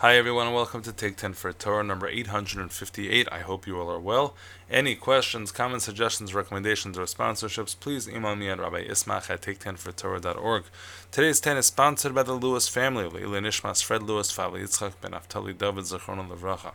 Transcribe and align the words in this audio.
Hi 0.00 0.16
everyone 0.16 0.46
and 0.46 0.54
welcome 0.54 0.80
to 0.82 0.92
Take 0.92 1.16
10 1.16 1.32
for 1.32 1.52
Torah 1.52 1.82
number 1.82 2.06
858. 2.06 3.26
I 3.32 3.40
hope 3.40 3.66
you 3.66 3.80
all 3.80 3.90
are 3.90 3.98
well. 3.98 4.36
Any 4.70 4.94
questions, 4.94 5.50
comments, 5.50 5.86
suggestions, 5.86 6.32
recommendations, 6.32 6.96
or 6.96 7.02
sponsorships, 7.02 7.74
please 7.80 8.08
email 8.08 8.36
me 8.36 8.48
at 8.48 8.60
Rabbi 8.60 8.84
Ismach 8.84 9.28
at 9.28 9.42
take10fortorah.org. 9.42 10.62
Today's 11.10 11.40
10 11.40 11.56
is 11.56 11.66
sponsored 11.66 12.14
by 12.14 12.22
the 12.22 12.34
Lewis 12.34 12.68
family 12.68 13.06
of 13.06 13.16
Eli 13.16 13.40
Nishmas, 13.40 13.82
Fred 13.82 14.04
Lewis, 14.04 14.30
Favi 14.30 14.62
Yitzchak 14.62 14.92
ben 15.00 15.10
Naftali 15.10 15.58
David 15.58 15.82
Zechron 15.82 16.20
and 16.20 16.30
Levracha. 16.30 16.74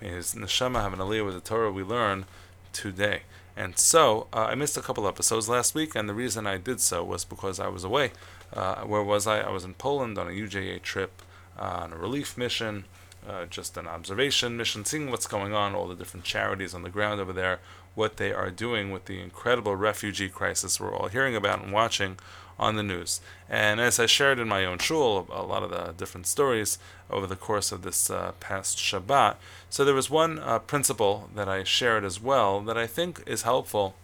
May 0.00 0.10
his 0.10 0.36
neshama 0.36 0.82
have 0.82 0.92
an 0.92 1.00
aliyah 1.00 1.24
with 1.24 1.34
the 1.34 1.40
Torah 1.40 1.72
we 1.72 1.82
learn 1.82 2.26
today. 2.72 3.22
And 3.56 3.76
so, 3.76 4.28
uh, 4.32 4.44
I 4.44 4.54
missed 4.54 4.76
a 4.76 4.82
couple 4.82 5.08
episodes 5.08 5.48
last 5.48 5.74
week, 5.74 5.96
and 5.96 6.08
the 6.08 6.14
reason 6.14 6.46
I 6.46 6.58
did 6.58 6.80
so 6.80 7.02
was 7.02 7.24
because 7.24 7.58
I 7.58 7.66
was 7.66 7.82
away. 7.82 8.12
Uh, 8.52 8.82
where 8.82 9.02
was 9.02 9.26
I? 9.26 9.40
I 9.40 9.50
was 9.50 9.64
in 9.64 9.74
Poland 9.74 10.16
on 10.16 10.28
a 10.28 10.30
UJA 10.30 10.80
trip 10.82 11.22
on 11.58 11.92
a 11.92 11.96
relief 11.96 12.36
mission, 12.36 12.84
uh, 13.28 13.46
just 13.46 13.76
an 13.76 13.86
observation 13.86 14.56
mission, 14.56 14.84
seeing 14.84 15.10
what's 15.10 15.26
going 15.26 15.52
on, 15.52 15.74
all 15.74 15.86
the 15.86 15.94
different 15.94 16.24
charities 16.24 16.74
on 16.74 16.82
the 16.82 16.90
ground 16.90 17.20
over 17.20 17.32
there, 17.32 17.60
what 17.94 18.16
they 18.16 18.32
are 18.32 18.50
doing 18.50 18.90
with 18.90 19.04
the 19.04 19.20
incredible 19.20 19.76
refugee 19.76 20.28
crisis 20.28 20.80
we're 20.80 20.94
all 20.94 21.08
hearing 21.08 21.36
about 21.36 21.62
and 21.62 21.72
watching 21.72 22.18
on 22.58 22.76
the 22.76 22.82
news. 22.82 23.20
And 23.48 23.80
as 23.80 23.98
I 23.98 24.06
shared 24.06 24.38
in 24.38 24.48
my 24.48 24.64
own 24.64 24.78
shul, 24.78 25.26
a 25.30 25.42
lot 25.42 25.62
of 25.62 25.70
the 25.70 25.92
different 25.96 26.26
stories 26.26 26.78
over 27.10 27.26
the 27.26 27.36
course 27.36 27.72
of 27.72 27.82
this 27.82 28.10
uh, 28.10 28.32
past 28.40 28.78
Shabbat. 28.78 29.36
So 29.68 29.84
there 29.84 29.94
was 29.94 30.10
one 30.10 30.38
uh, 30.38 30.58
principle 30.60 31.28
that 31.34 31.48
I 31.48 31.64
shared 31.64 32.04
as 32.04 32.20
well 32.20 32.60
that 32.62 32.78
I 32.78 32.86
think 32.86 33.22
is 33.26 33.42
helpful 33.42 33.94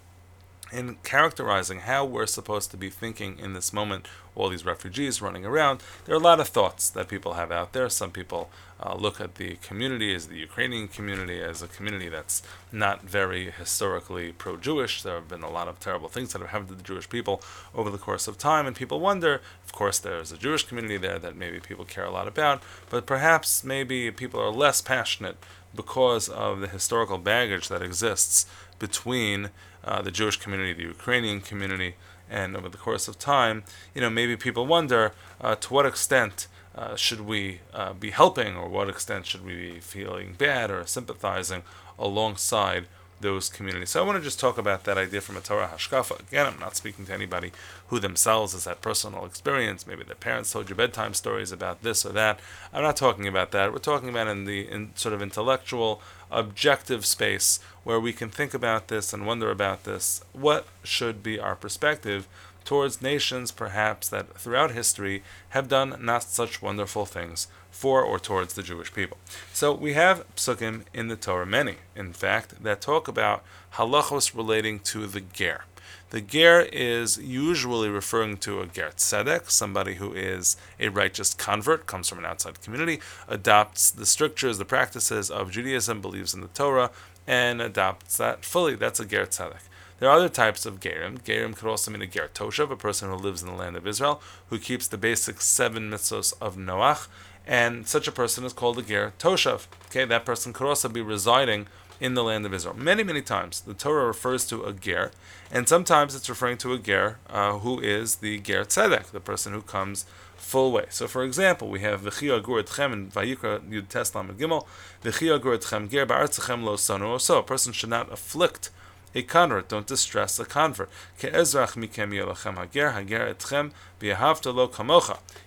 in 0.73 0.97
characterizing 1.03 1.81
how 1.81 2.05
we're 2.05 2.27
supposed 2.27 2.71
to 2.71 2.77
be 2.77 2.91
thinking 2.91 3.39
in 3.39 3.55
this 3.55 3.73
moment, 3.73 4.07
all 4.35 4.49
these 4.49 4.65
refugees 4.65 5.21
running 5.21 5.45
around, 5.45 5.83
there 6.05 6.15
are 6.15 6.19
a 6.19 6.23
lot 6.23 6.41
of 6.41 6.49
thoughts 6.49 6.89
that 6.91 7.09
people 7.09 7.35
have 7.35 7.51
out 7.51 7.73
there. 7.73 7.89
Some 7.89 8.11
people 8.11 8.51
uh, 8.81 8.95
look 8.95 9.21
at 9.21 9.35
the 9.37 9.57
community 9.57 10.15
as 10.15 10.29
the 10.29 10.39
Ukrainian 10.39 10.87
community 10.87 11.41
as 11.43 11.62
a 11.62 11.69
community 11.69 12.09
that's 12.09 12.42
not 12.70 13.03
very 13.03 13.51
historically 13.51 14.31
pro 14.33 14.57
Jewish. 14.57 15.03
There 15.03 15.17
have 15.17 15.29
been 15.29 15.42
a 15.42 15.51
lot 15.51 15.67
of 15.69 15.81
terrible 15.81 16.09
things 16.09 16.33
that 16.33 16.41
have 16.41 16.51
happened 16.51 16.69
to 16.69 16.75
the 16.77 16.83
Jewish 16.83 17.09
people 17.09 17.42
over 17.75 17.91
the 17.91 17.98
course 17.98 18.29
of 18.29 18.39
time, 18.39 18.67
and 18.67 18.77
people 18.77 19.01
wonder 19.01 19.41
of 19.69 19.73
course, 19.75 19.98
there's 19.98 20.33
a 20.33 20.39
Jewish 20.39 20.62
community 20.62 20.97
there 20.97 21.19
that 21.19 21.37
maybe 21.37 21.61
people 21.61 21.85
care 21.85 22.07
a 22.07 22.11
lot 22.11 22.27
about, 22.27 22.62
but 22.89 23.05
perhaps 23.05 23.62
maybe 23.62 24.11
people 24.11 24.41
are 24.41 24.51
less 24.51 24.81
passionate 24.81 25.37
because 25.74 26.28
of 26.28 26.61
the 26.61 26.69
historical 26.69 27.19
baggage 27.19 27.69
that 27.69 27.83
exists 27.83 28.47
between 28.78 29.50
uh, 29.84 30.02
the 30.02 30.11
Jewish 30.11 30.36
community, 30.36 30.72
the 30.72 30.88
Ukrainian 30.88 31.41
community, 31.41 31.94
and 32.30 32.56
over 32.56 32.69
the 32.69 32.77
course 32.77 33.08
of 33.08 33.19
time, 33.19 33.64
you 33.94 34.00
know, 34.00 34.11
maybe 34.11 34.36
people 34.36 34.66
wonder 34.66 35.12
uh, 35.41 35.55
to 35.56 35.72
what 35.72 35.86
extent 35.86 36.46
uh, 36.74 36.94
should 36.94 37.22
we 37.22 37.61
uh, 37.74 37.92
be 37.92 38.11
helping, 38.11 38.56
or 38.56 38.69
what 38.69 38.89
extent 38.89 39.27
should 39.27 39.44
we 39.44 39.55
be 39.55 39.80
feeling 39.80 40.34
bad 40.36 40.70
or 40.70 40.86
sympathizing 40.86 41.62
alongside 41.98 42.86
those 43.20 43.48
communities. 43.48 43.91
So 43.91 44.02
I 44.02 44.06
want 44.06 44.19
to 44.19 44.22
just 44.22 44.38
talk 44.38 44.58
about 44.58 44.84
that 44.84 44.98
idea 44.98 45.20
from 45.20 45.36
a 45.36 45.41
Torah 45.41 45.70
Hashkafa. 45.74 46.20
Again, 46.20 46.47
I'm 46.47 46.58
not 46.58 46.77
speaking 46.77 47.06
to 47.06 47.12
anybody 47.12 47.52
who 47.88 47.98
themselves 47.98 48.52
has 48.52 48.64
had 48.64 48.80
personal 48.80 49.24
experience. 49.24 49.86
Maybe 49.86 50.05
their 50.05 50.14
parents 50.14 50.52
told 50.52 50.69
you 50.69 50.74
bedtime 50.74 51.14
stories 51.14 51.52
about 51.52 51.83
this 51.83 52.06
or 52.06 52.11
that. 52.11 52.41
I'm 52.72 52.83
not 52.83 52.96
talking 52.96 53.27
about 53.27 53.50
that. 53.52 53.72
We're 53.72 53.78
talking 53.78 54.08
about 54.08 54.28
in 54.28 54.44
the 54.44 54.69
in 54.69 54.91
sort 54.94 55.14
of 55.14 55.22
intellectual, 55.22 56.00
objective 56.30 57.05
space 57.06 57.61
where 57.84 57.98
we 57.98 58.12
can 58.12 58.28
think 58.28 58.55
about 58.55 58.89
this 58.89 59.12
and 59.12 59.27
wonder 59.27 59.50
about 59.50 59.84
this. 59.84 60.22
What 60.33 60.66
should 60.84 61.22
be 61.22 61.41
our 61.41 61.56
perspective 61.56 62.28
towards 62.69 63.00
nations, 63.00 63.50
perhaps, 63.50 64.11
that 64.11 64.38
throughout 64.38 64.72
history 64.72 65.22
have 65.48 65.69
done 65.69 65.97
not 66.02 66.22
such 66.22 66.61
wonderful 66.61 67.06
things 67.06 67.48
for 67.70 68.02
or 68.02 68.19
towards 68.19 68.52
the 68.52 68.62
Jewish 68.62 68.92
people. 68.92 69.16
So 69.55 69.72
we 69.72 69.94
have 69.94 70.27
psukim 70.36 70.83
in 70.92 71.08
the 71.08 71.16
Torah, 71.16 71.46
many, 71.46 71.77
in 71.96 72.12
fact, 72.12 72.62
that 72.62 72.83
talk 72.83 73.08
about 73.08 73.42
halachos 73.77 74.36
relating 74.36 74.80
to 74.80 75.06
the 75.06 75.22
ger. 75.22 75.64
The 76.11 76.20
ger 76.20 76.68
is 76.70 77.17
usually 77.17 77.89
referring 77.89 78.36
to 78.39 78.61
a 78.61 78.67
ger 78.67 78.90
tzedek, 78.95 79.51
somebody 79.51 79.95
who 79.95 80.12
is 80.12 80.58
a 80.78 80.89
righteous 80.89 81.33
convert, 81.33 81.86
comes 81.86 82.11
from 82.11 82.18
an 82.18 82.27
outside 82.27 82.61
community, 82.61 83.01
adopts 83.28 83.90
the 83.90 84.05
strictures, 84.05 84.58
the 84.58 84.67
practices 84.67 85.30
of 85.30 85.51
Judaism, 85.51 86.02
believes 86.02 86.34
in 86.34 86.42
the 86.42 86.48
Torah, 86.48 86.90
and 87.27 87.62
adopts 87.62 88.18
that 88.18 88.45
fully. 88.45 88.74
That's 88.74 89.01
a 89.01 89.07
ger 89.07 89.24
tzedek. 89.24 89.62
There 89.98 90.09
are 90.09 90.17
other 90.17 90.29
types 90.29 90.64
of 90.64 90.79
gerim. 90.79 91.20
Gerim 91.23 91.57
could 91.57 91.69
also 91.69 91.91
mean 91.91 92.03
a 92.03 92.07
ger 92.07 92.31
toshav, 92.33 92.70
a 92.70 92.77
person 92.77 93.09
who 93.09 93.17
lives 93.17 93.42
in 93.42 93.48
the 93.48 93.55
land 93.55 93.77
of 93.77 93.86
Israel, 93.86 94.23
who 94.48 94.59
keeps 94.59 94.86
the 94.86 94.97
basic 94.98 95.41
seven 95.41 95.91
mitzvos 95.91 96.33
of 96.41 96.57
Noach, 96.57 97.09
and 97.47 97.89
such 97.89 98.07
a 98.07 98.13
person 98.13 98.45
is 98.45 98.53
called 98.53 98.79
a 98.79 98.83
ger 98.83 99.13
toshav. 99.19 99.67
Okay, 99.87 100.05
that 100.05 100.25
person 100.25 100.53
could 100.53 100.69
also 100.69 100.89
be 100.89 101.01
residing 101.01 101.67
in 102.01 102.14
the 102.14 102.23
land 102.23 102.47
of 102.47 102.55
Israel. 102.55 102.77
Many, 102.77 103.03
many 103.03 103.23
times 103.23 103.61
the 103.61 103.75
Torah 103.75 104.07
refers 104.07 104.47
to 104.47 104.63
a 104.63 104.73
ger, 104.73 105.11
and 105.51 105.69
sometimes 105.69 106.14
it's 106.14 106.29
referring 106.29 106.58
to 106.58 106.73
a 106.73 106.79
ger 106.79 107.19
uh, 107.29 107.58
who 107.58 107.81
is 107.81 108.17
the 108.17 108.39
ger 108.39 108.64
tzedek, 108.64 109.07
the 109.07 109.20
person 109.20 109.53
who 109.53 109.63
comes 109.63 110.05
full 110.37 110.70
way. 110.70 110.87
So, 110.91 111.08
for 111.08 111.25
example, 111.25 111.69
we 111.69 111.81
have 111.81 112.03
v'chi 112.03 112.31
agur 112.31 112.63
etchem 112.63 112.92
in 112.92 113.11
Vayikra 113.11 113.69
Yud 113.69 113.89
Teslam 113.89 114.33
Gimel, 114.37 114.64
v'chi 115.03 115.35
agur 115.35 115.58
etchem 115.58 115.91
ger 115.91 116.07
ba'artzachem 116.07 116.63
lo 116.63 116.77
sonu 116.77 117.20
So, 117.20 117.39
a 117.39 117.42
person 117.42 117.73
should 117.73 117.91
not 117.91 118.13
afflict 118.13 118.70
a 119.14 119.23
convert. 119.23 119.69
Don't 119.69 119.86
distress 119.86 120.39
a 120.39 120.45
convert. 120.45 120.91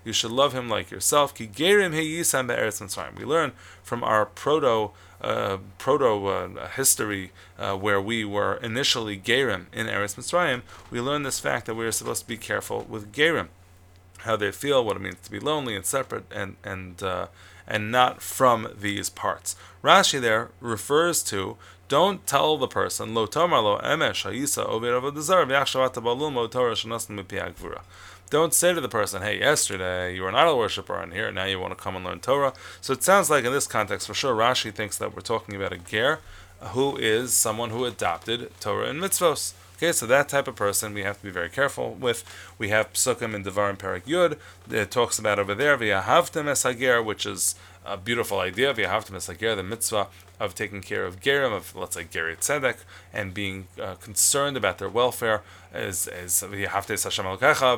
You 0.03 0.13
should 0.13 0.31
love 0.31 0.53
him 0.53 0.69
like 0.69 0.91
yourself. 0.91 1.39
We 1.39 1.47
learn 3.25 3.51
from 3.83 4.03
our 4.03 4.25
proto 4.25 4.91
uh, 5.21 5.57
proto 5.77 6.25
uh, 6.25 6.67
history 6.69 7.31
uh, 7.59 7.75
where 7.75 8.01
we 8.01 8.25
were 8.25 8.55
initially 8.55 9.17
gerim 9.17 9.67
in 9.71 9.85
Eretz 9.85 10.15
Mitzrayim. 10.15 10.63
We 10.89 10.99
learn 10.99 11.21
this 11.23 11.39
fact 11.39 11.67
that 11.67 11.75
we 11.75 11.85
are 11.85 11.91
supposed 11.91 12.23
to 12.23 12.27
be 12.27 12.37
careful 12.37 12.87
with 12.89 13.13
gerim, 13.13 13.49
how 14.19 14.35
they 14.35 14.51
feel, 14.51 14.83
what 14.83 14.95
it 14.95 15.01
means 15.01 15.19
to 15.23 15.29
be 15.31 15.39
lonely 15.39 15.75
and 15.75 15.85
separate, 15.85 16.25
and 16.31 16.55
and 16.63 17.03
uh, 17.03 17.27
and 17.67 17.91
not 17.91 18.21
from 18.21 18.69
these 18.75 19.09
parts. 19.09 19.55
Rashi 19.83 20.19
there 20.19 20.49
refers 20.59 21.21
to 21.23 21.57
don't 21.91 22.25
tell 22.25 22.57
the 22.57 22.69
person 22.69 23.13
lo 23.13 23.25
tomar 23.25 23.59
lo 23.59 23.77
emesh 23.79 24.23
hayisa 24.23 24.65
over 24.65 24.91
avodah 24.91 25.45
v'yachshavat 25.45 25.93
balum 25.95 26.49
Torah 26.49 26.73
shenasnu 26.73 27.21
mipiagvura. 27.21 27.81
Don't 28.29 28.53
say 28.53 28.73
to 28.73 28.79
the 28.79 28.87
person, 28.87 29.21
hey, 29.21 29.39
yesterday 29.39 30.15
you 30.15 30.21
were 30.21 30.29
an 30.29 30.35
idol 30.35 30.57
worshiper, 30.57 31.03
and 31.03 31.11
here 31.11 31.29
now 31.33 31.43
you 31.43 31.59
want 31.59 31.77
to 31.77 31.83
come 31.83 31.97
and 31.97 32.05
learn 32.05 32.21
Torah. 32.21 32.53
So 32.79 32.93
it 32.93 33.03
sounds 33.03 33.29
like 33.29 33.43
in 33.43 33.51
this 33.51 33.67
context, 33.67 34.07
for 34.07 34.13
sure, 34.13 34.33
Rashi 34.33 34.73
thinks 34.73 34.97
that 34.99 35.13
we're 35.13 35.19
talking 35.21 35.53
about 35.53 35.73
a 35.73 35.79
ger, 35.79 36.19
who 36.61 36.95
is 36.95 37.33
someone 37.33 37.71
who 37.71 37.83
adopted 37.83 38.49
Torah 38.61 38.87
and 38.87 39.01
mitzvos. 39.01 39.51
Okay, 39.75 39.91
so 39.91 40.05
that 40.05 40.29
type 40.29 40.47
of 40.47 40.55
person 40.55 40.93
we 40.93 41.03
have 41.03 41.17
to 41.17 41.23
be 41.25 41.29
very 41.29 41.49
careful 41.49 41.95
with. 41.95 42.23
We 42.57 42.69
have 42.69 42.93
Psukim 42.93 43.33
in 43.33 43.43
Devarim 43.43 43.77
Perak 43.77 44.05
Yud. 44.05 44.37
It 44.69 44.91
talks 44.91 45.19
about 45.19 45.39
over 45.39 45.53
there, 45.53 45.77
V'yahavtem 45.77 46.47
es 46.47 46.63
which 47.03 47.25
is 47.25 47.55
a 47.85 47.97
beautiful 47.97 48.39
idea. 48.39 48.73
V'yahavtem 48.73 49.15
es 49.15 49.25
the 49.25 49.63
mitzvah 49.63 50.07
of 50.41 50.55
taking 50.55 50.81
care 50.81 51.05
of 51.05 51.21
gerim, 51.21 51.53
of 51.55 51.75
let's 51.75 51.95
say 51.95 52.03
gerit 52.03 52.39
tzedek, 52.39 52.77
and 53.13 53.33
being 53.33 53.67
uh, 53.79 53.93
concerned 53.95 54.57
about 54.57 54.79
their 54.79 54.89
welfare. 54.89 55.43
Is 55.73 56.07
is 56.07 56.43
v'yahavte 56.45 57.01
Hashem 57.01 57.25
alkecha. 57.25 57.77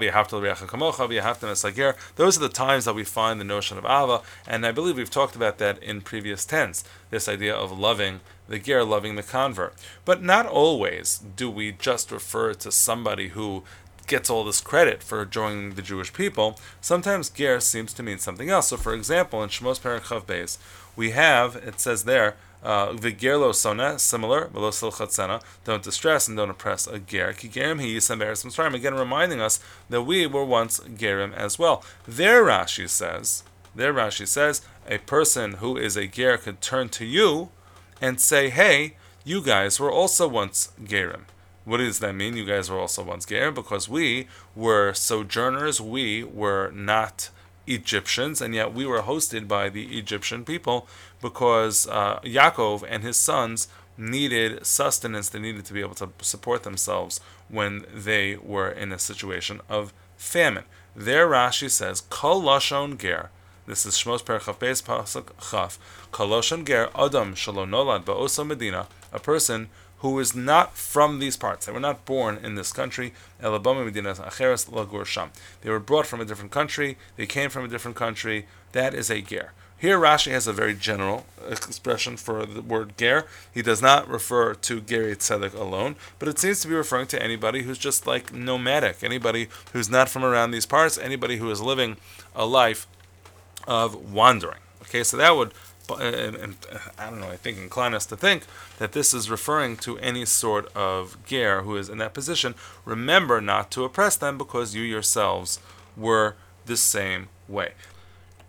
Those 2.15 2.37
are 2.37 2.39
the 2.39 2.49
times 2.49 2.85
that 2.85 2.95
we 2.95 3.03
find 3.03 3.39
the 3.39 3.43
notion 3.43 3.77
of 3.77 3.85
ava, 3.85 4.21
and 4.47 4.65
I 4.65 4.71
believe 4.71 4.97
we've 4.97 5.11
talked 5.11 5.35
about 5.35 5.57
that 5.59 5.77
in 5.83 6.01
previous 6.01 6.45
tense. 6.45 6.83
This 7.11 7.27
idea 7.27 7.53
of 7.53 7.77
loving 7.77 8.21
the 8.47 8.59
ger, 8.59 8.83
loving 8.83 9.15
the 9.15 9.23
convert. 9.23 9.75
But 10.05 10.23
not 10.23 10.45
always 10.45 11.19
do 11.35 11.49
we 11.49 11.71
just 11.71 12.11
refer 12.11 12.53
to 12.55 12.71
somebody 12.71 13.29
who 13.29 13.63
gets 14.07 14.29
all 14.29 14.43
this 14.43 14.61
credit 14.61 15.01
for 15.03 15.25
joining 15.25 15.75
the 15.75 15.81
Jewish 15.81 16.13
people. 16.13 16.59
Sometimes 16.81 17.29
ger 17.29 17.59
seems 17.59 17.93
to 17.93 18.03
mean 18.03 18.19
something 18.19 18.49
else. 18.49 18.69
So, 18.69 18.77
for 18.77 18.93
example, 18.93 19.43
in 19.43 19.49
Shmos 19.49 19.81
Perak 19.81 20.05
Chaf 20.05 20.25
Beis, 20.25 20.57
we 20.95 21.11
have 21.11 21.55
it 21.55 21.79
says 21.79 22.03
there 22.03 22.35
uh, 22.63 22.93
Vigerlo 22.93 23.53
sona, 23.53 23.99
similar, 23.99 24.47
velosil 24.47 24.93
chatzena, 24.93 25.41
don't 25.65 25.83
distress 25.83 26.27
and 26.27 26.37
don't 26.37 26.49
oppress 26.49 26.87
a 26.87 26.97
ger. 26.97 27.33
Ki 27.33 27.49
gerim 27.49 27.81
he 27.81 27.97
yisam 27.97 28.73
Again, 28.73 28.93
reminding 28.93 29.41
us 29.41 29.59
that 29.89 30.03
we 30.03 30.25
were 30.25 30.45
once 30.45 30.79
gerim 30.79 31.33
as 31.33 31.59
well. 31.59 31.83
There, 32.07 32.43
Rashi 32.43 32.87
says, 32.87 33.43
there 33.75 33.93
Rashi 33.93 34.27
says, 34.27 34.61
a 34.87 34.99
person 34.99 35.53
who 35.55 35.77
is 35.77 35.97
a 35.97 36.07
ger 36.07 36.37
could 36.37 36.61
turn 36.61 36.89
to 36.89 37.05
you 37.05 37.49
and 38.01 38.19
say, 38.19 38.49
hey, 38.49 38.95
you 39.25 39.41
guys 39.41 39.79
were 39.79 39.91
also 39.91 40.27
once 40.27 40.71
gerim. 40.83 41.23
What 41.65 41.77
does 41.77 41.99
that 41.99 42.13
mean? 42.13 42.35
You 42.35 42.45
guys 42.45 42.69
were 42.69 42.79
also 42.79 43.03
once 43.03 43.25
gerim 43.25 43.55
because 43.55 43.87
we 43.87 44.27
were 44.55 44.93
sojourners. 44.93 45.79
We 45.79 46.23
were 46.23 46.71
not 46.71 47.29
Egyptians, 47.65 48.41
and 48.41 48.53
yet 48.53 48.73
we 48.73 48.85
were 48.85 49.01
hosted 49.01 49.47
by 49.47 49.69
the 49.69 49.97
Egyptian 49.97 50.43
people 50.43 50.87
because 51.21 51.87
uh, 51.87 52.19
Yaakov 52.21 52.83
and 52.87 53.03
his 53.03 53.17
sons 53.17 53.69
needed 53.97 54.65
sustenance. 54.65 55.29
They 55.29 55.39
needed 55.39 55.65
to 55.65 55.73
be 55.73 55.81
able 55.81 55.95
to 55.95 56.09
support 56.21 56.63
themselves 56.63 57.21
when 57.47 57.85
they 57.93 58.35
were 58.35 58.69
in 58.69 58.91
a 58.91 58.99
situation 58.99 59.61
of 59.69 59.93
famine. 60.17 60.65
There, 60.95 61.27
Rashi 61.27 61.69
says, 61.69 62.01
Kol 62.01 62.41
lashon 62.41 62.97
ger, 62.97 63.29
This 63.65 63.85
is 63.85 63.95
Shmos 63.95 64.23
Perchav 64.23 64.59
Beis 64.59 64.83
Pasuk 64.83 65.29
Chaf. 65.49 65.79
Kaloshon 66.11 66.65
Ger 66.65 66.89
Adam 66.95 67.33
Nolad 67.33 68.03
Ba'osa 68.03 68.45
Medina, 68.45 68.87
a 69.11 69.19
person 69.19 69.69
who 70.03 70.19
is 70.19 70.35
not 70.35 70.75
from 70.75 71.19
these 71.19 71.37
parts. 71.37 71.65
They 71.65 71.71
were 71.71 71.79
not 71.79 72.03
born 72.03 72.37
in 72.43 72.55
this 72.55 72.73
country. 72.73 73.13
They 73.39 73.47
were 73.47 73.57
brought 75.79 76.07
from 76.07 76.19
a 76.19 76.25
different 76.25 76.51
country. 76.51 76.97
They 77.15 77.25
came 77.25 77.49
from 77.49 77.63
a 77.63 77.69
different 77.69 77.95
country. 77.95 78.45
That 78.73 78.93
is 78.93 79.09
a 79.09 79.21
ger. 79.21 79.53
Here 79.77 79.97
Rashi 79.97 80.31
has 80.31 80.45
a 80.45 80.51
very 80.51 80.73
general 80.73 81.25
expression 81.49 82.17
for 82.17 82.45
the 82.45 82.61
word 82.61 82.97
ger. 82.97 83.27
He 83.53 83.61
does 83.61 83.81
not 83.81 84.09
refer 84.09 84.53
to 84.53 84.81
geri 84.81 85.15
tzedek 85.15 85.53
alone, 85.53 85.95
but 86.19 86.27
it 86.27 86.37
seems 86.37 86.59
to 86.61 86.67
be 86.67 86.75
referring 86.75 87.07
to 87.07 87.23
anybody 87.23 87.61
who's 87.63 87.77
just 87.77 88.05
like 88.05 88.33
nomadic, 88.33 89.03
anybody 89.03 89.47
who's 89.71 89.89
not 89.89 90.09
from 90.09 90.25
around 90.25 90.51
these 90.51 90.65
parts, 90.65 90.97
anybody 90.97 91.37
who 91.37 91.49
is 91.49 91.61
living 91.61 91.95
a 92.35 92.45
life 92.45 92.87
of 93.69 94.11
wandering. 94.11 94.59
Okay, 94.81 95.03
so 95.05 95.15
that 95.15 95.37
would 95.37 95.53
I 95.89 97.09
don't 97.09 97.19
know, 97.19 97.29
I 97.29 97.37
think 97.37 97.57
incline 97.57 97.93
us 97.93 98.05
to 98.07 98.15
think 98.15 98.45
that 98.79 98.93
this 98.93 99.13
is 99.13 99.29
referring 99.29 99.77
to 99.77 99.97
any 99.99 100.25
sort 100.25 100.73
of 100.75 101.17
ger 101.25 101.63
who 101.63 101.75
is 101.75 101.89
in 101.89 101.97
that 101.97 102.13
position. 102.13 102.55
Remember 102.85 103.41
not 103.41 103.69
to 103.71 103.83
oppress 103.83 104.15
them 104.15 104.37
because 104.37 104.73
you 104.75 104.81
yourselves 104.81 105.59
were 105.97 106.35
the 106.65 106.77
same 106.77 107.27
way. 107.47 107.73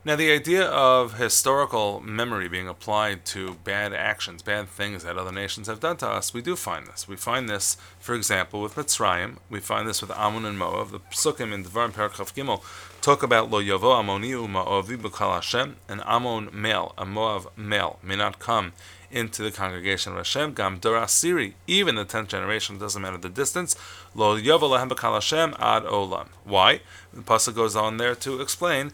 Now, 0.07 0.17
the 0.17 0.33
idea 0.33 0.67
of 0.67 1.17
historical 1.17 1.99
memory 2.01 2.47
being 2.47 2.69
applied 2.69 3.25
to 3.27 3.55
bad 3.65 3.95
actions, 3.95 4.43
bad 4.43 4.69
things 4.69 5.03
that 5.03 5.17
other 5.17 5.33
nations 5.33 5.67
have 5.67 5.81
done 5.81 5.97
to 5.97 6.07
us, 6.07 6.35
we 6.35 6.43
do 6.43 6.57
find 6.57 6.87
this. 6.87 7.09
We 7.09 7.17
find 7.17 7.49
this, 7.49 7.79
for 8.01 8.15
example, 8.15 8.61
with 8.61 8.75
Mitzrayim. 8.75 9.39
We 9.49 9.61
find 9.61 9.89
this 9.89 10.03
with 10.03 10.11
Ammon 10.11 10.45
and 10.45 10.59
Moab. 10.59 10.91
The 10.91 11.01
Psukim 11.01 11.55
in 11.55 11.65
Devarim 11.65 11.93
Parakhaf 11.93 12.35
Gimel 12.35 12.63
talk 13.01 13.23
about 13.23 13.51
Lo 13.51 13.63
Yovo 13.63 13.99
Ammoniu 13.99 14.47
Ma'ovi 14.47 14.99
B'Kal 14.99 15.37
Hashem, 15.37 15.77
an 15.89 16.03
Ammon 16.05 16.51
male, 16.53 16.93
a 16.99 17.07
Moab 17.07 17.51
male, 17.57 17.99
may 18.03 18.17
not 18.17 18.39
come 18.39 18.75
into 19.11 19.43
the 19.43 19.51
congregation 19.51 20.13
of 20.13 20.19
Hashem. 20.19 20.53
Gam 20.53 20.81
Dora 20.81 21.09
Siri, 21.09 21.55
even 21.67 21.95
the 21.95 22.05
tenth 22.05 22.29
generation, 22.29 22.77
doesn't 22.77 23.01
matter 23.01 23.17
the 23.17 23.31
distance. 23.31 23.75
Lo 24.15 24.39
Yovo 24.39 24.69
Lahem 24.69 24.91
B'Kal 24.91 25.15
Hashem 25.15 25.55
Ad 25.59 25.85
Olam. 25.85 26.29
Why? 26.45 26.83
The 27.15 27.23
pasuk 27.23 27.55
goes 27.55 27.75
on 27.75 27.97
there 27.97 28.15
to 28.17 28.43
explain 28.43 28.93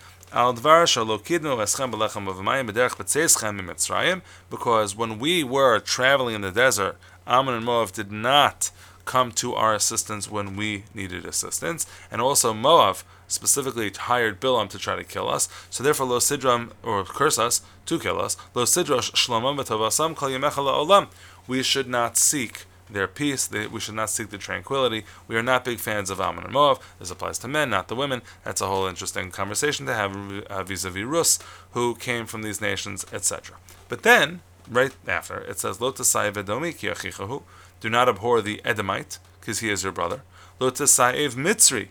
because 4.50 4.96
when 4.96 5.18
we 5.18 5.44
were 5.44 5.78
traveling 5.80 6.34
in 6.34 6.40
the 6.40 6.50
desert, 6.50 6.96
Ammon 7.26 7.54
and 7.54 7.64
Moab 7.64 7.92
did 7.92 8.12
not 8.12 8.70
come 9.04 9.32
to 9.32 9.54
our 9.54 9.74
assistance 9.74 10.30
when 10.30 10.56
we 10.56 10.84
needed 10.94 11.24
assistance, 11.24 11.86
and 12.10 12.20
also 12.20 12.54
Moab 12.54 12.98
specifically 13.26 13.90
hired 13.90 14.40
Bilam 14.40 14.68
to 14.68 14.78
try 14.78 14.96
to 14.96 15.04
kill 15.04 15.28
us. 15.28 15.48
So 15.68 15.82
therefore, 15.82 16.06
Lo 16.06 16.18
Sidram 16.18 16.70
or 16.82 17.04
curse 17.04 17.38
us 17.38 17.62
to 17.86 17.98
kill 17.98 18.20
us. 18.20 18.36
Lo 18.54 18.64
Sidrosh 18.64 19.10
Shlomam 19.12 19.56
Olam. 19.58 21.08
We 21.46 21.62
should 21.62 21.88
not 21.88 22.16
seek 22.16 22.66
their 22.92 23.08
peace. 23.08 23.46
They, 23.46 23.66
we 23.66 23.80
should 23.80 23.94
not 23.94 24.10
seek 24.10 24.30
the 24.30 24.38
tranquility. 24.38 25.04
We 25.28 25.36
are 25.36 25.42
not 25.42 25.64
big 25.64 25.78
fans 25.78 26.10
of 26.10 26.20
Ammon 26.20 26.44
and 26.44 26.52
Moab. 26.52 26.80
This 26.98 27.10
applies 27.10 27.38
to 27.38 27.48
men, 27.48 27.70
not 27.70 27.88
the 27.88 27.96
women. 27.96 28.22
That's 28.44 28.60
a 28.60 28.66
whole 28.66 28.86
interesting 28.86 29.30
conversation 29.30 29.86
to 29.86 29.94
have 29.94 30.16
uh, 30.16 30.62
vis-a-vis 30.64 31.04
Rus, 31.04 31.38
who 31.72 31.94
came 31.94 32.26
from 32.26 32.42
these 32.42 32.60
nations, 32.60 33.04
etc. 33.12 33.56
But 33.88 34.02
then, 34.02 34.40
right 34.68 34.92
after, 35.06 35.38
it 35.40 35.58
says, 35.58 35.80
Lo 35.80 35.92
Vedomi 35.92 37.42
Do 37.80 37.90
not 37.90 38.08
abhor 38.08 38.40
the 38.40 38.60
Edomite, 38.64 39.18
because 39.40 39.60
he 39.60 39.70
is 39.70 39.82
your 39.82 39.92
brother. 39.92 40.22
Lo 40.58 40.70
Mitzri. 40.70 41.88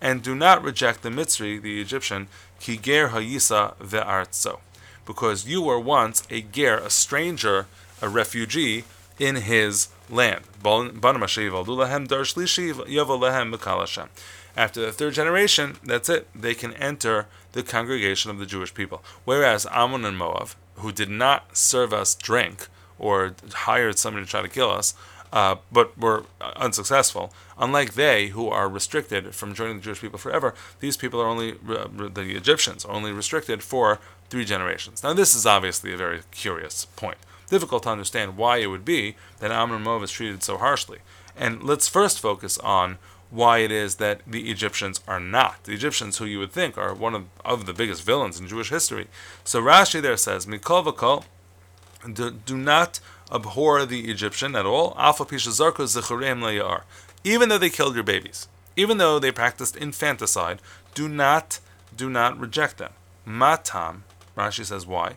And 0.00 0.22
do 0.22 0.34
not 0.34 0.64
reject 0.64 1.02
the 1.02 1.10
Mitzri, 1.10 1.62
the 1.62 1.80
Egyptian, 1.80 2.26
ki 2.58 2.76
ger 2.76 3.10
hayisa 3.10 3.76
ve'artzo. 3.76 4.58
Because 5.06 5.46
you 5.46 5.62
were 5.62 5.78
once 5.78 6.24
a 6.28 6.42
ger, 6.42 6.78
a 6.78 6.90
stranger, 6.90 7.66
a 8.00 8.08
refugee 8.08 8.84
in 9.18 9.36
his 9.36 9.88
land. 10.12 10.44
After 14.54 14.80
the 14.80 14.92
third 14.92 15.14
generation, 15.14 15.76
that's 15.82 16.08
it. 16.08 16.28
They 16.34 16.54
can 16.54 16.74
enter 16.74 17.26
the 17.52 17.62
congregation 17.62 18.30
of 18.30 18.38
the 18.38 18.46
Jewish 18.46 18.74
people. 18.74 19.02
Whereas 19.24 19.66
Ammon 19.70 20.04
and 20.04 20.16
Moab, 20.16 20.50
who 20.76 20.92
did 20.92 21.08
not 21.08 21.56
serve 21.56 21.92
us 21.92 22.14
drink 22.14 22.68
or 22.98 23.34
hired 23.52 23.98
somebody 23.98 24.26
to 24.26 24.30
try 24.30 24.42
to 24.42 24.48
kill 24.48 24.70
us, 24.70 24.94
uh, 25.32 25.56
but 25.72 25.96
were 25.98 26.24
unsuccessful. 26.56 27.32
Unlike 27.58 27.94
they, 27.94 28.28
who 28.28 28.48
are 28.48 28.68
restricted 28.68 29.34
from 29.34 29.54
joining 29.54 29.76
the 29.76 29.82
Jewish 29.82 30.02
people 30.02 30.18
forever, 30.18 30.54
these 30.80 30.98
people 30.98 31.20
are 31.22 31.26
only, 31.26 31.52
uh, 31.52 31.86
the 32.12 32.36
Egyptians, 32.36 32.84
only 32.84 33.12
restricted 33.12 33.62
for 33.62 33.98
three 34.28 34.44
generations. 34.44 35.02
Now, 35.02 35.14
this 35.14 35.34
is 35.34 35.46
obviously 35.46 35.94
a 35.94 35.96
very 35.96 36.20
curious 36.30 36.84
point 36.84 37.16
difficult 37.52 37.82
to 37.84 37.90
understand 37.90 38.36
why 38.38 38.56
it 38.56 38.66
would 38.66 38.84
be 38.84 39.14
that 39.38 39.52
and 39.52 40.02
is 40.02 40.10
treated 40.10 40.42
so 40.42 40.56
harshly. 40.56 40.98
And 41.36 41.62
let's 41.62 41.86
first 41.86 42.18
focus 42.18 42.56
on 42.58 42.98
why 43.30 43.58
it 43.58 43.70
is 43.70 43.96
that 43.96 44.22
the 44.26 44.50
Egyptians 44.50 45.00
are 45.06 45.20
not. 45.20 45.62
The 45.64 45.74
Egyptians, 45.74 46.18
who 46.18 46.24
you 46.24 46.38
would 46.38 46.52
think 46.52 46.76
are 46.76 46.94
one 46.94 47.14
of, 47.14 47.24
of 47.44 47.66
the 47.66 47.74
biggest 47.74 48.02
villains 48.04 48.40
in 48.40 48.48
Jewish 48.48 48.70
history. 48.70 49.06
So 49.44 49.62
Rashi 49.62 50.00
there 50.00 50.16
says, 50.16 50.46
Mikol 50.46 50.84
v'kol, 50.86 51.24
do, 52.10 52.30
do 52.30 52.56
not 52.56 53.00
abhor 53.30 53.86
the 53.86 54.10
Egyptian 54.10 54.56
at 54.56 54.66
all. 54.66 54.94
Even 57.24 57.48
though 57.48 57.58
they 57.58 57.70
killed 57.70 57.94
your 57.94 58.04
babies, 58.04 58.48
even 58.76 58.96
though 58.98 59.18
they 59.18 59.30
practiced 59.30 59.76
infanticide, 59.76 60.60
do 60.94 61.08
not 61.08 61.60
do 61.94 62.08
not 62.08 62.40
reject 62.40 62.78
them. 62.78 62.92
Matam 63.26 64.04
Rashi 64.36 64.64
says 64.64 64.86
why? 64.86 65.16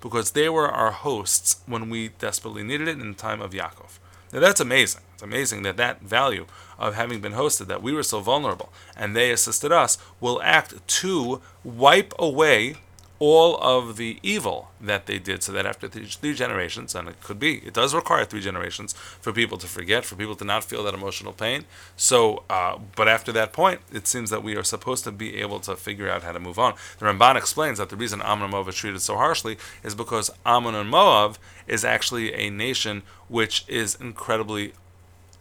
Because 0.00 0.30
they 0.30 0.48
were 0.48 0.68
our 0.68 0.90
hosts 0.90 1.60
when 1.66 1.90
we 1.90 2.08
desperately 2.08 2.62
needed 2.62 2.88
it 2.88 3.00
in 3.00 3.08
the 3.08 3.14
time 3.14 3.40
of 3.40 3.52
Yaakov. 3.52 3.98
Now 4.32 4.40
that's 4.40 4.60
amazing. 4.60 5.02
It's 5.14 5.22
amazing 5.22 5.62
that 5.62 5.76
that 5.78 6.02
value 6.02 6.46
of 6.78 6.94
having 6.94 7.20
been 7.20 7.32
hosted, 7.32 7.68
that 7.68 7.82
we 7.82 7.92
were 7.92 8.02
so 8.02 8.20
vulnerable, 8.20 8.72
and 8.94 9.16
they 9.16 9.30
assisted 9.30 9.72
us, 9.72 9.96
will 10.20 10.42
act 10.42 10.86
to 10.86 11.40
wipe 11.64 12.12
away 12.18 12.76
all 13.18 13.56
of 13.58 13.96
the 13.96 14.18
evil 14.22 14.70
that 14.80 15.06
they 15.06 15.18
did 15.18 15.42
so 15.42 15.52
that 15.52 15.64
after 15.64 15.88
three, 15.88 16.04
three, 16.04 16.34
generations 16.34 16.94
and 16.94 17.08
it 17.08 17.22
could 17.22 17.38
be 17.38 17.56
it 17.58 17.72
does 17.72 17.94
require 17.94 18.24
three 18.24 18.40
generations 18.40 18.92
for 18.92 19.32
people 19.32 19.56
to 19.56 19.66
forget 19.66 20.04
for 20.04 20.16
people 20.16 20.36
to 20.36 20.44
not 20.44 20.62
feel 20.62 20.84
that 20.84 20.94
emotional 20.94 21.32
pain. 21.32 21.64
So 21.96 22.44
uh, 22.50 22.78
but 22.94 23.08
after 23.08 23.32
that 23.32 23.52
point 23.52 23.80
it 23.92 24.06
seems 24.06 24.30
that 24.30 24.42
we 24.42 24.56
are 24.56 24.64
supposed 24.64 25.04
to 25.04 25.12
be 25.12 25.36
able 25.36 25.60
to 25.60 25.76
figure 25.76 26.10
out 26.10 26.22
how 26.22 26.32
to 26.32 26.40
move 26.40 26.58
on. 26.58 26.74
The 26.98 27.06
Ramban 27.06 27.36
explains 27.36 27.78
that 27.78 27.88
the 27.88 27.96
reason 27.96 28.20
Ammon 28.20 28.44
and 28.44 28.52
Moab 28.52 28.68
is 28.68 28.74
treated 28.74 29.00
so 29.00 29.16
harshly 29.16 29.56
is 29.82 29.94
because 29.94 30.30
Ammon 30.44 30.74
and 30.74 30.90
Moab 30.90 31.38
is 31.66 31.84
actually 31.84 32.34
a 32.34 32.50
nation 32.50 33.02
which 33.28 33.64
is 33.66 33.94
incredibly 33.94 34.72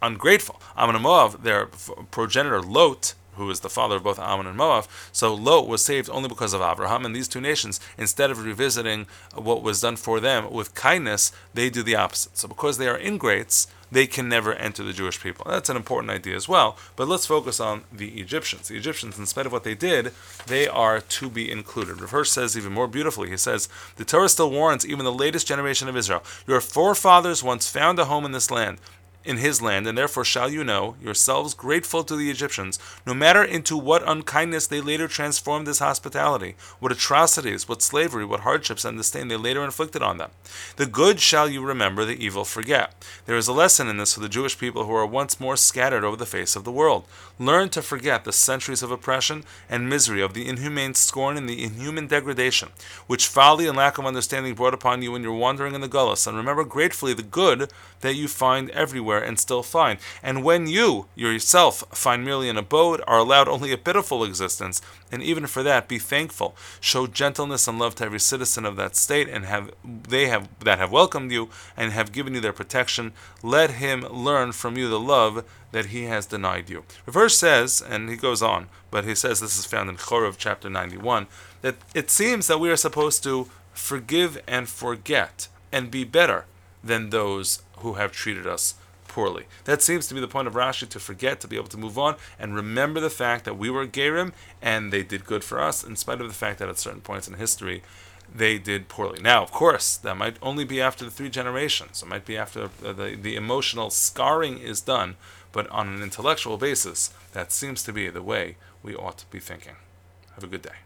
ungrateful. 0.01 0.61
Ammon 0.77 0.95
and 0.95 1.03
Moab 1.03 1.43
their 1.43 1.65
progenitor 2.11 2.61
Lot 2.61 3.15
who 3.35 3.49
is 3.49 3.61
the 3.61 3.69
father 3.69 3.97
of 3.97 4.03
both 4.03 4.19
Ammon 4.19 4.47
and 4.47 4.57
Moab. 4.57 4.85
So 5.11 5.33
Lot 5.33 5.67
was 5.67 5.83
saved 5.83 6.09
only 6.09 6.29
because 6.29 6.53
of 6.53 6.61
Abraham, 6.61 7.05
and 7.05 7.15
these 7.15 7.27
two 7.27 7.41
nations, 7.41 7.79
instead 7.97 8.31
of 8.31 8.43
revisiting 8.43 9.07
what 9.33 9.63
was 9.63 9.81
done 9.81 9.95
for 9.95 10.19
them 10.19 10.51
with 10.51 10.75
kindness, 10.75 11.31
they 11.53 11.69
do 11.69 11.83
the 11.83 11.95
opposite. 11.95 12.37
So 12.37 12.47
because 12.47 12.77
they 12.77 12.87
are 12.87 12.97
ingrates, 12.97 13.67
they 13.91 14.07
can 14.07 14.27
never 14.27 14.53
enter 14.53 14.83
the 14.83 14.93
Jewish 14.93 15.21
people. 15.21 15.45
That's 15.49 15.69
an 15.69 15.77
important 15.77 16.11
idea 16.11 16.35
as 16.35 16.49
well. 16.49 16.77
But 16.95 17.07
let's 17.07 17.25
focus 17.25 17.59
on 17.59 17.83
the 17.91 18.19
Egyptians. 18.19 18.67
The 18.67 18.77
Egyptians, 18.77 19.19
in 19.19 19.25
spite 19.25 19.45
of 19.45 19.51
what 19.51 19.63
they 19.63 19.75
did, 19.75 20.11
they 20.47 20.67
are 20.67 20.99
to 20.99 21.29
be 21.29 21.51
included. 21.51 21.97
Hirsch 21.97 22.29
says 22.29 22.57
even 22.57 22.73
more 22.73 22.87
beautifully. 22.87 23.29
He 23.29 23.37
says, 23.37 23.69
The 23.97 24.05
Torah 24.05 24.29
still 24.29 24.51
warns 24.51 24.85
even 24.85 25.05
the 25.05 25.13
latest 25.13 25.47
generation 25.47 25.87
of 25.87 25.95
Israel. 25.95 26.23
Your 26.47 26.61
forefathers 26.61 27.43
once 27.43 27.69
found 27.69 27.99
a 27.99 28.05
home 28.05 28.25
in 28.25 28.31
this 28.31 28.51
land 28.51 28.79
in 29.25 29.37
his 29.37 29.61
land, 29.61 29.87
and 29.87 29.97
therefore 29.97 30.23
shall 30.23 30.49
you 30.49 30.63
know, 30.63 30.95
yourselves 31.01 31.53
grateful 31.53 32.03
to 32.03 32.15
the 32.15 32.29
Egyptians, 32.29 32.79
no 33.05 33.13
matter 33.13 33.43
into 33.43 33.77
what 33.77 34.07
unkindness 34.07 34.67
they 34.67 34.81
later 34.81 35.07
transformed 35.07 35.65
this 35.65 35.79
hospitality, 35.79 36.55
what 36.79 36.91
atrocities, 36.91 37.67
what 37.67 37.81
slavery, 37.81 38.25
what 38.25 38.41
hardships 38.41 38.85
and 38.85 38.97
disdain 38.97 39.27
they 39.27 39.35
later 39.35 39.63
inflicted 39.63 40.01
on 40.01 40.17
them. 40.17 40.31
The 40.77 40.85
good 40.85 41.19
shall 41.19 41.49
you 41.49 41.65
remember, 41.65 42.05
the 42.05 42.23
evil 42.23 42.45
forget. 42.45 42.93
There 43.25 43.37
is 43.37 43.47
a 43.47 43.53
lesson 43.53 43.87
in 43.87 43.97
this 43.97 44.13
for 44.13 44.19
the 44.19 44.29
Jewish 44.29 44.57
people 44.57 44.85
who 44.85 44.93
are 44.93 45.05
once 45.05 45.39
more 45.39 45.57
scattered 45.57 46.03
over 46.03 46.15
the 46.15 46.25
face 46.25 46.55
of 46.55 46.63
the 46.63 46.71
world. 46.71 47.05
Learn 47.39 47.69
to 47.69 47.81
forget 47.81 48.23
the 48.23 48.31
centuries 48.31 48.83
of 48.83 48.91
oppression 48.91 49.43
and 49.69 49.89
misery, 49.89 50.21
of 50.21 50.33
the 50.33 50.47
inhumane 50.47 50.93
scorn 50.93 51.37
and 51.37 51.49
the 51.49 51.63
inhuman 51.63 52.07
degradation, 52.07 52.69
which 53.07 53.27
folly 53.27 53.67
and 53.67 53.77
lack 53.77 53.97
of 53.97 54.05
understanding 54.05 54.53
brought 54.53 54.73
upon 54.73 55.01
you 55.01 55.11
when 55.11 55.23
you 55.23 55.31
were 55.31 55.37
wandering 55.37 55.75
in 55.75 55.81
the 55.81 55.89
Gullus, 55.89 56.27
and 56.27 56.37
remember 56.37 56.63
gratefully 56.63 57.13
the 57.13 57.23
good 57.23 57.71
that 58.01 58.15
you 58.15 58.27
find 58.27 58.69
everywhere 58.71 59.14
and 59.17 59.39
still 59.39 59.63
find. 59.63 59.99
And 60.21 60.43
when 60.43 60.67
you 60.67 61.07
yourself 61.15 61.83
find 61.91 62.23
merely 62.23 62.49
an 62.49 62.57
abode, 62.57 63.01
are 63.07 63.19
allowed 63.19 63.47
only 63.47 63.71
a 63.71 63.77
pitiful 63.77 64.23
existence, 64.23 64.81
and 65.11 65.21
even 65.21 65.47
for 65.47 65.63
that 65.63 65.87
be 65.87 65.99
thankful. 65.99 66.55
Show 66.79 67.07
gentleness 67.07 67.67
and 67.67 67.79
love 67.79 67.95
to 67.95 68.05
every 68.05 68.19
citizen 68.19 68.65
of 68.65 68.75
that 68.75 68.95
state, 68.95 69.29
and 69.29 69.45
have 69.45 69.71
they 69.83 70.27
have 70.27 70.47
that 70.59 70.79
have 70.79 70.91
welcomed 70.91 71.31
you 71.31 71.49
and 71.75 71.91
have 71.91 72.11
given 72.11 72.33
you 72.33 72.41
their 72.41 72.53
protection. 72.53 73.13
Let 73.43 73.71
him 73.71 74.01
learn 74.01 74.51
from 74.51 74.77
you 74.77 74.89
the 74.89 74.99
love 74.99 75.45
that 75.71 75.87
he 75.87 76.03
has 76.03 76.25
denied 76.25 76.69
you. 76.69 76.85
The 77.05 77.11
verse 77.11 77.37
says, 77.37 77.81
and 77.81 78.09
he 78.09 78.15
goes 78.15 78.41
on, 78.41 78.67
but 78.91 79.03
he 79.03 79.13
says 79.13 79.41
this 79.41 79.59
is 79.59 79.65
found 79.65 79.89
in 79.89 79.97
Chorov 79.97 80.35
chapter 80.37 80.69
91, 80.69 81.27
that 81.61 81.75
it 81.93 82.09
seems 82.09 82.47
that 82.47 82.59
we 82.61 82.69
are 82.69 82.77
supposed 82.77 83.23
to 83.23 83.49
forgive 83.73 84.41
and 84.47 84.69
forget 84.69 85.49
and 85.71 85.91
be 85.91 86.05
better 86.05 86.45
than 86.81 87.09
those 87.09 87.61
who 87.79 87.95
have 87.95 88.11
treated 88.13 88.47
us 88.47 88.75
poorly. 89.15 89.45
That 89.63 89.81
seems 89.81 90.07
to 90.07 90.13
be 90.13 90.19
the 90.19 90.27
point 90.27 90.49
of 90.49 90.55
Rashi 90.55 90.89
to 90.89 90.99
forget, 90.99 91.39
to 91.39 91.47
be 91.47 91.55
able 91.55 91.69
to 91.69 91.77
move 91.77 91.97
on, 91.97 92.17
and 92.37 92.53
remember 92.53 92.99
the 92.99 93.09
fact 93.09 93.45
that 93.45 93.57
we 93.57 93.69
were 93.69 93.87
Gerim 93.87 94.33
and 94.61 94.91
they 94.91 95.03
did 95.03 95.25
good 95.25 95.41
for 95.41 95.61
us, 95.61 95.85
in 95.85 95.95
spite 95.95 96.19
of 96.19 96.27
the 96.27 96.33
fact 96.33 96.59
that 96.59 96.67
at 96.67 96.77
certain 96.77 96.99
points 96.99 97.25
in 97.25 97.35
history 97.35 97.81
they 98.43 98.57
did 98.57 98.89
poorly. 98.89 99.21
Now, 99.21 99.41
of 99.41 99.51
course, 99.53 99.95
that 99.95 100.17
might 100.17 100.35
only 100.41 100.65
be 100.65 100.81
after 100.81 101.05
the 101.05 101.11
three 101.11 101.29
generations. 101.29 102.03
It 102.03 102.09
might 102.09 102.25
be 102.25 102.35
after 102.35 102.69
the, 102.81 102.91
the, 102.91 103.15
the 103.15 103.35
emotional 103.37 103.89
scarring 103.89 104.57
is 104.57 104.81
done, 104.81 105.15
but 105.53 105.69
on 105.69 105.87
an 105.87 106.03
intellectual 106.03 106.57
basis, 106.57 107.13
that 107.31 107.53
seems 107.53 107.83
to 107.83 107.93
be 107.93 108.09
the 108.09 108.21
way 108.21 108.57
we 108.83 108.95
ought 108.95 109.17
to 109.19 109.27
be 109.27 109.39
thinking. 109.39 109.77
Have 110.33 110.43
a 110.43 110.47
good 110.47 110.63
day. 110.63 110.79